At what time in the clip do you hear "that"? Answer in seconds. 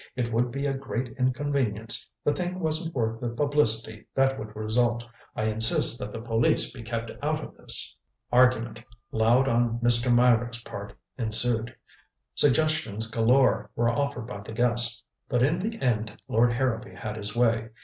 4.15-4.39, 5.99-6.11